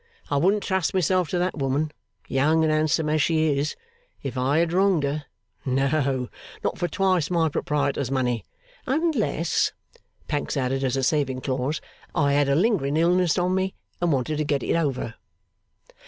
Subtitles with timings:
[0.31, 1.91] I wouldn't trust myself to that woman,
[2.27, 3.75] young and handsome as she is,
[4.23, 5.25] if I had wronged her;
[5.63, 6.27] no,
[6.63, 8.43] not for twice my proprietor's money!
[8.87, 9.73] Unless,'
[10.27, 11.81] Pancks added as a saving clause,
[12.15, 15.13] 'I had a lingering illness on me, and wanted to get it over.